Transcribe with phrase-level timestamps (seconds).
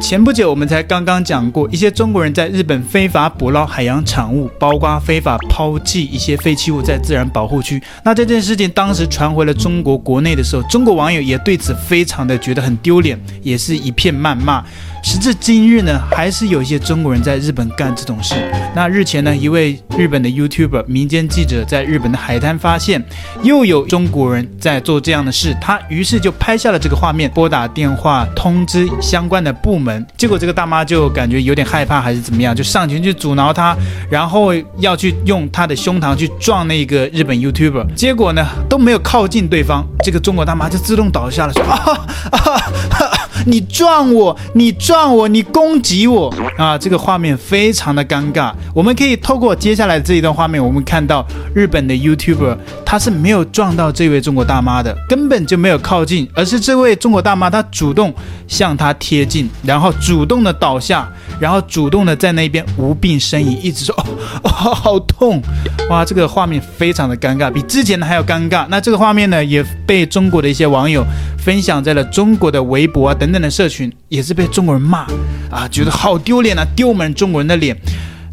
[0.02, 7.84] 前不久，我们才刚刚讲过，一些中国人在日本非法捕捞海洋产物，包括非法抛弃一些废弃物在自然保护区。
[8.04, 14.64] 那这件事情当时传回了中国国内的时候，中国网友也对此非常的觉得很丢脸，也是一片谩骂。
[15.04, 18.36] 时至今日呢，还是有一些中国人在日本干这种事。
[18.76, 23.04] 那日前呢，一位日本的 YouTuber 民间记者在日本的海滩发现，
[23.44, 30.06] 又有中国人在做这样的事，他于是就拍下了这个画面，拨打电话通知相关的部门。
[30.16, 33.76] 结果这个大妈就感觉有点害怕，还是怎么样，就上前去阻挠他，
[34.10, 37.94] 然后要去用他的胸膛去撞那个日本 YouTuber。
[37.96, 43.19] 结果呢，都没有靠近对方，这个中国大妈就自动倒下了，说啊啊。
[43.46, 46.78] 你撞我，你撞我，你攻击我啊！
[46.78, 48.54] 这个画面非常的尴尬。
[48.74, 52.58] 我们可以透过接下来这一段画面，我们看到日本的 YouTuber
[52.90, 58.12] 他是没有撞到这位中国大妈的，根本就没有靠近，而是这位中国大妈她主动
[58.48, 61.08] 向他贴近，然后主动的倒下，
[61.40, 63.96] 然后主动的在那边无病呻吟，一直说
[64.42, 65.40] 哦哦好痛！
[65.88, 68.66] 哇，这个画面非常的尴尬，比之前的还要尴尬。
[68.70, 71.06] 那这个画面呢，也被中国的一些网友
[71.38, 73.30] 分享在了中国的微博啊等。
[73.30, 75.06] 等等的社群也是被中国人骂
[75.52, 77.78] 啊，觉得好丢脸啊，丢我们中国人的脸。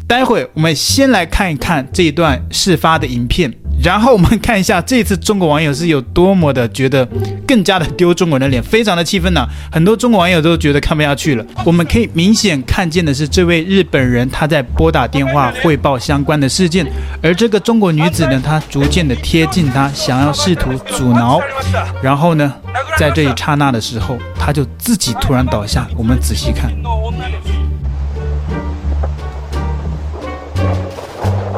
[0.07, 3.53] 待会我们先来看一看这一段事发的影片，
[3.87, 7.07] 然后我们看一下这次中国网友是有多么的觉得
[7.47, 9.47] 更加的丢中国人的脸，非常的气愤呢。
[9.71, 11.45] 很多中国网友都觉得看不下去了。
[11.63, 16.85] 我们可以明显看见的是，这位日本人他在拨打电话汇报相关的事件，
[17.23, 21.39] 而这个中国女子呢，她逐渐的贴近他，想要试图阻挠，
[22.03, 22.53] 然后呢，
[22.99, 25.87] 在这一刹那的时候，他就自己突然倒下。
[25.95, 26.69] 我们仔细看。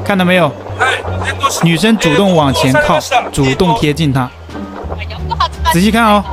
[0.05, 0.53] 看到没有？
[1.63, 2.99] 女生主动往前靠，
[3.31, 4.30] 主动贴近他。
[5.72, 6.23] 仔细看哦，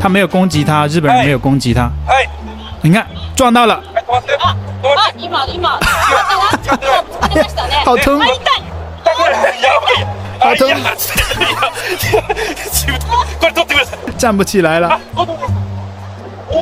[0.00, 1.90] 他没有攻击他，日本人没有攻击他。
[2.80, 3.06] 你看，
[3.36, 3.80] 撞到了。
[7.84, 8.20] 好疼！
[10.38, 10.70] 好疼！
[14.16, 14.98] 站不起来了。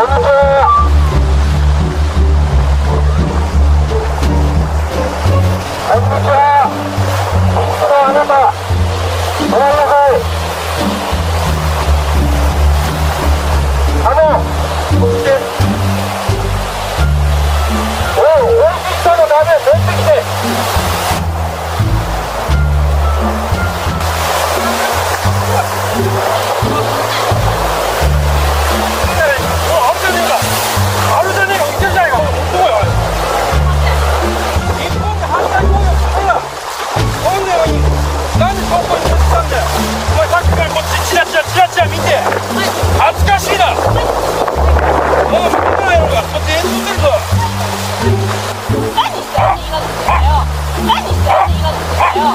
[0.00, 0.77] Oh!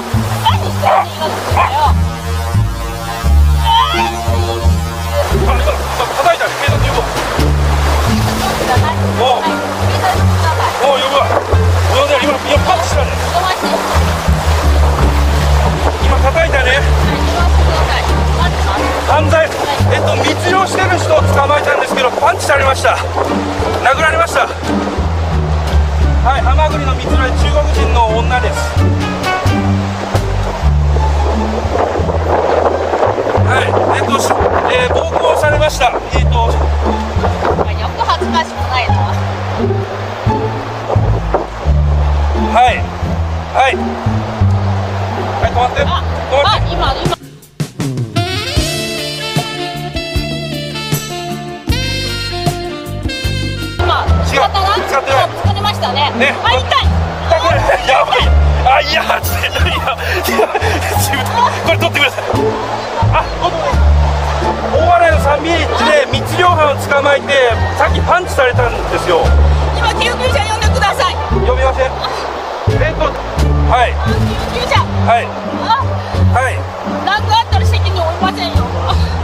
[0.02, 0.23] 了。
[42.54, 42.78] はい。
[42.78, 43.74] はい。
[43.74, 45.82] はい止まって。
[45.82, 46.70] あ止まって。
[46.70, 46.94] 今
[53.82, 54.06] 今。
[54.30, 54.70] 使ったな。
[54.86, 55.34] 使ってない。
[55.34, 56.14] 疲れましたね。
[56.14, 56.30] ね。
[56.46, 57.90] あ痛い。
[57.90, 58.30] やばい。
[58.70, 59.98] あいやちょっといや。
[60.22, 61.26] 自分
[61.66, 62.24] これ取ってください。
[63.14, 63.26] あ
[64.78, 67.34] 大洗の三ビーチで密漁犯を捕まえて
[67.80, 69.26] さっきパンチされたんですよ。
[69.76, 71.16] 今救急車呼んでください。
[71.50, 72.33] 呼びません。
[72.84, 73.08] えっと
[73.72, 73.96] はい。
[73.96, 75.24] 救急车はい
[75.64, 75.80] あ
[76.36, 76.60] はい
[77.08, 78.68] あったら责任负いませんよ。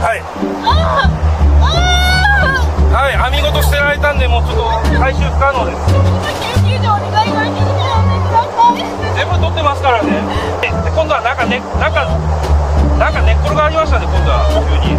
[0.00, 0.24] はい。
[0.64, 0.66] あ
[1.60, 1.68] あ
[2.96, 4.64] はい网ごと舍てられたんでもうちょっと
[4.98, 5.80] 回収不可能です。
[9.14, 10.08] 全部取ってますからね。
[10.60, 12.08] で今度はなんかねなんか
[12.98, 14.96] なんか寝っ転がりましたね今度は急に。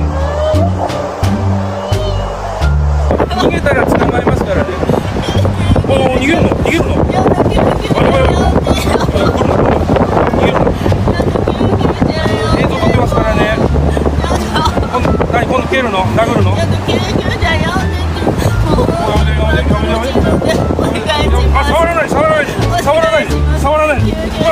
[3.42, 4.70] 逃げたら捕まりますからね。
[5.90, 6.50] おお逃げるの？
[6.52, 8.52] 逃げるの呼んで救急车呼んで来るの
[9.10, 9.90] 来るの
[10.38, 10.62] 逃げるの
[12.60, 13.40] 映像撮ってますからね
[15.52, 16.32] 今度蹴るの殴
[21.68, 22.52] 触らない触らないで
[22.82, 23.34] 触らないで。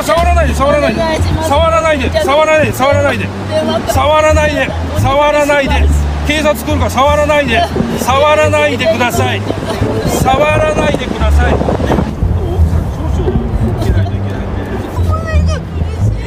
[0.04, 1.22] 触らない触らないで。
[1.48, 2.04] 触らないで。
[2.12, 2.52] 触らないで。
[2.52, 2.72] 触らないで。
[2.72, 3.26] 触らないで。
[3.92, 4.68] 触らないで。
[5.00, 5.88] 触らないで。
[6.26, 7.62] 警察来るから触らないで。
[7.98, 9.40] 触らないでください。
[10.22, 11.54] 触らないでください。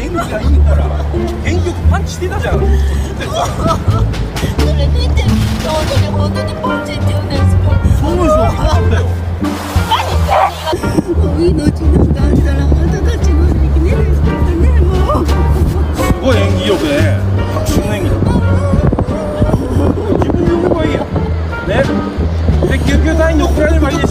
[0.02, 0.84] 演技がいいから
[1.44, 2.60] 原曲パンチしてたじゃん
[23.64, 24.03] everybody.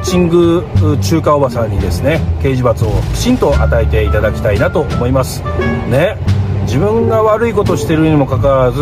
[0.00, 0.64] ンチング
[1.02, 2.74] 中华おばさんにですね刑事罚を
[3.14, 5.42] きちんと与えていただきたいなと思います。
[5.88, 6.16] ね。
[6.62, 8.80] 自分が悪いことしてるにもかかわらず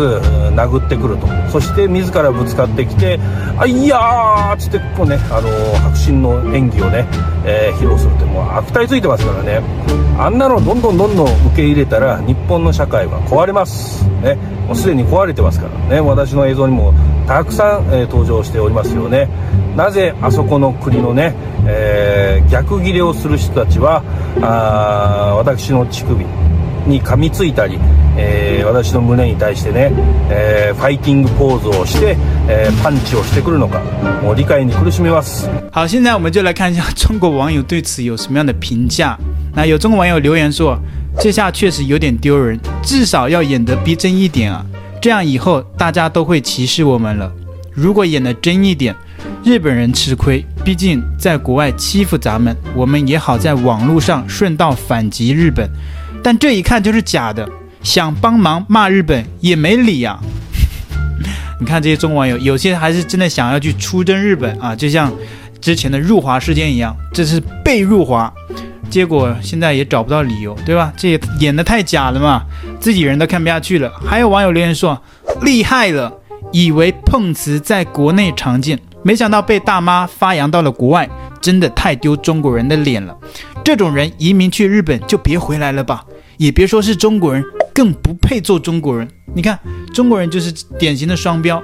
[0.53, 1.27] 殴ってくると。
[1.49, 3.19] そして自らぶつかってきて
[3.57, 5.49] 「あいやー!」っつってこうね、あの
[5.87, 7.05] 迫真の演技をね、
[7.45, 9.61] えー披露するってもう悪态ついてますからね。
[10.19, 14.05] あんなのどんどんどんどん受け入れたら日本の社会は壊れます。
[14.21, 14.37] ね。
[14.67, 16.01] もうすでに壊れてますからね。
[16.01, 16.93] 私の映像にも
[17.29, 19.29] たくさん、えー登场しておりますよね。
[19.77, 21.35] なぜあそこの国のね、
[21.67, 24.01] えー逆ギレをする人たちは
[24.41, 26.25] あ私の乳首
[26.87, 27.77] に噛みついたり、
[28.17, 29.91] えー私の胸に対してね、
[30.31, 32.17] えーファイティングポーズをして、
[32.47, 33.79] えーパンチをしてくるのか
[34.23, 35.47] もう理解に苦しめます。
[35.71, 39.15] 好，现在我们就来看一下中国网友对此有什么样的评价。
[39.53, 40.79] 那有中国网友留言说
[41.19, 44.65] ：“这下确实有点丢人，至少要演得逼真一点啊，
[45.01, 47.31] 这样以后大家都会歧视我们了。
[47.73, 48.93] 如果演得真一点，
[49.43, 55.69] 日本人吃亏，毕竟在国外欺负咱们，我们也好在网络上顺道反击日本。
[56.21, 57.47] 但这一看就是假的，
[57.81, 60.19] 想帮忙骂日本也没理啊。
[61.61, 65.13] ”你看这些中国网友，有些还是真的想要去出征日本啊，就像
[65.61, 68.33] 之前的入华事件一样，这是被入华，
[68.89, 70.91] 结果现在也找不到理由，对吧？
[70.97, 72.43] 这也演得太假了嘛，
[72.79, 73.91] 自己人都看不下去了。
[74.03, 74.99] 还有网友留言说，
[75.41, 76.11] 厉害了，
[76.51, 83.15] 以为碰瓷在国内常见，没想到被大妈发扬到了国外，真的太丢中国人的脸了。
[83.63, 86.03] 这种人移民去日本就别回来了吧，
[86.37, 87.43] 也别说是中国人，
[87.73, 89.07] 更不配做中国人。
[89.35, 89.59] 你看，
[89.93, 91.61] 中国人就是典型的双标，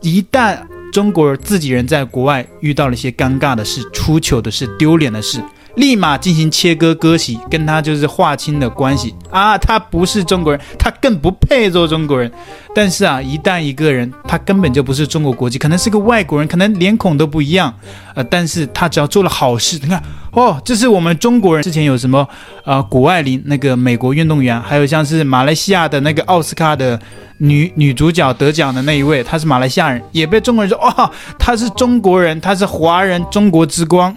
[0.00, 0.58] 一旦
[0.90, 5.42] 中国人自己人在国外遇到了一些尴尬的事、出糗的事、丢脸的事，
[5.76, 9.56] 立马进行切割割席，跟他就是划清的关系啊！
[9.56, 12.30] 他不是中国人，他更不配做中国人。
[12.74, 17.74] 但是啊，一旦一个人他根本就不是中国国籍，可能是个外国人，可能脸孔都不一样，
[18.14, 20.02] 呃，但是他只要做了好事，你看
[20.32, 21.62] 哦，这是我们中国人。
[21.62, 22.26] 之前有什么
[22.64, 26.98] 呃，谷爱凌那个美国运动员，还有像是马来西亚的那个奥斯卡的
[27.38, 34.14] 女女主角得奖的那一位，她是马来西亚人，也被中国人说、哦，她是中国人，她是华人，中国之光。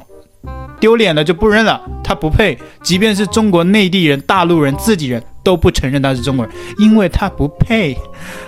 [0.79, 2.57] 丢脸了就不认了，他不配。
[2.83, 7.97] 即便是中国内地人、大陆人、自己人都不承认他是中国人，因为他不配。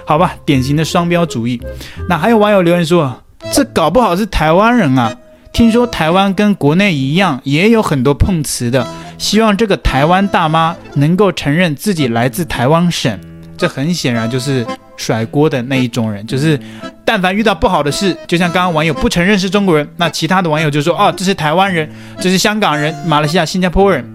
[0.06, 1.62] 好吧，典型的双标主义。
[2.10, 5.16] 那还有网友留言说，这搞不好是台湾人啊。
[5.54, 8.86] 听说台湾跟国内一样，也有很多碰瓷的。
[9.18, 13.20] 希望这个台湾大妈能够承认自己来自台湾省。
[13.58, 14.64] 这很显然就是
[14.98, 16.60] 甩锅的那一种人，就是
[17.08, 24.06] 但凡遇到不好的事，就像刚刚网友不承认是中国人，那其他的网友就说：“哦，这是台湾人，这是香港人，马来西亚、新加坡人。”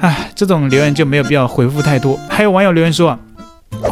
[0.00, 2.18] 唉，这种留言就没有必要回复太多。
[2.26, 3.18] 还有网友留言说：“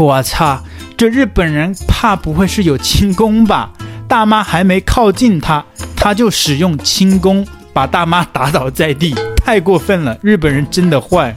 [0.01, 0.65] 我操，
[0.97, 3.71] 这日本人怕不会是有轻功吧？
[4.09, 5.63] 大妈还没靠近他。”
[5.95, 10.19] 他就使用轻功把大妈打倒在地，太过分了！
[10.23, 11.37] 日本人真的坏。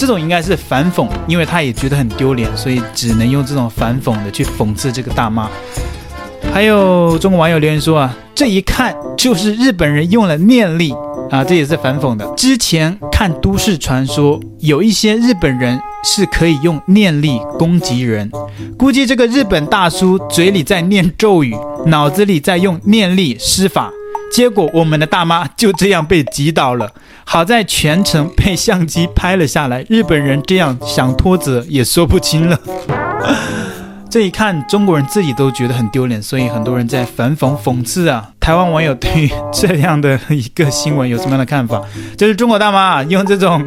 [0.00, 5.46] 这种应该是反讽，因为他也觉得很丢脸，所以只能用这种反讽的去讽刺这个大妈。
[6.54, 10.94] 还有中国网友留言说啊，这一看就是日本人用了念力
[11.30, 12.26] 啊，这也是反讽的。
[12.34, 18.32] 之前看都市传说，有一些日本人是可以用念力攻击人，
[18.78, 21.54] 估计这个日本大叔嘴里在念咒语。
[21.84, 23.90] 脑子里在用念力施法，
[24.30, 26.92] 结果我们的大妈就这样被击倒了。
[27.24, 32.58] 好在全程被相机拍了下来，日本人这样想脱责也说不清了。
[34.10, 38.28] 这一看，中国人自己都觉得很丢脸，所以很多人在反讽讽刺啊。
[38.40, 41.80] 台湾网友对于这样的一个新闻有什么样的看法？
[42.18, 43.64] 就是中国大妈啊，用这种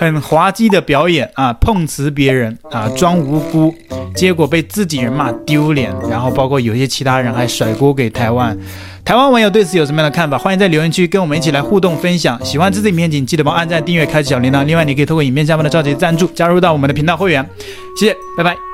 [0.00, 3.72] 很滑稽的表演啊， 碰瓷别人啊，装无辜，
[4.16, 8.58] 结果被自己人骂丢脸，然后包括有些其他人还甩锅给台湾。
[9.04, 10.36] 台湾网友对此有什么样的看法？
[10.36, 12.42] 欢迎在留言区跟我们一起来互动分享。
[12.44, 14.64] 喜欢这支影片，请记得帮按赞、订阅、开启小铃铛。
[14.64, 17.48] 另外，你可以透过影片下方的超级赞助，加入到我们的频道会员。
[17.96, 18.73] 谢谢，拜拜。